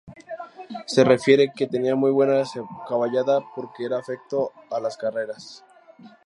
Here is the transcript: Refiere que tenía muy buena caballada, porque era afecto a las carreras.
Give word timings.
Refiere 1.11 1.51
que 1.55 1.67
tenía 1.67 1.93
muy 1.95 2.09
buena 2.09 2.41
caballada, 2.89 3.39
porque 3.55 3.85
era 3.85 3.99
afecto 3.99 4.51
a 4.71 4.79
las 4.79 4.97
carreras. 4.97 5.63